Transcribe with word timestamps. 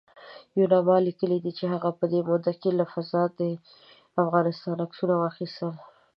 یوناما 0.59 0.97
لیکلي 1.07 1.51
چې 1.57 1.65
هغه 1.73 1.89
په 1.99 2.05
دې 2.11 2.19
موده 2.29 2.53
کې 2.61 2.69
له 2.79 2.85
فضا 2.93 3.23
د 3.39 3.41
افغانستان 4.21 4.77
عکسونه 4.85 5.15
واخیستل 5.17 5.71